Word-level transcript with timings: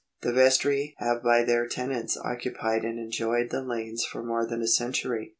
The 0.23 0.33
vestry 0.33 0.95
have 0.97 1.21
by 1.21 1.43
their 1.43 1.67
tenants 1.67 2.17
occupied 2.17 2.83
and 2.83 2.97
enjoyed 2.97 3.51
the 3.51 3.61
lanes 3.61 4.03
for 4.03 4.23
more 4.23 4.47
than 4.47 4.63
a 4.63 4.67
century." 4.67 5.29